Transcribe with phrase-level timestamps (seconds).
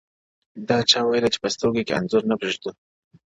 [0.67, 2.71] دا چا ويله چي په سترگو كي انځور نه پرېږدو!